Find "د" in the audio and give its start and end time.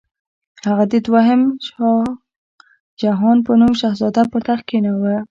0.91-0.93